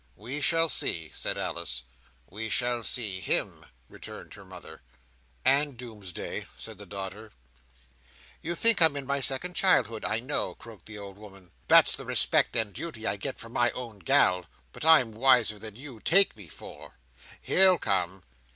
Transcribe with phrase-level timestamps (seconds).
[0.15, 1.83] "We shall see," said Alice.
[2.27, 4.81] "We shall see him," returned her mother.
[5.45, 7.33] "And doomsday," said the daughter.
[8.41, 11.51] "You think I'm in my second childhood, I know!" croaked the old woman.
[11.67, 15.59] "That's the respect and duty that I get from my own gal, but I'm wiser
[15.59, 16.95] than you take me for.
[17.39, 18.23] He'll come.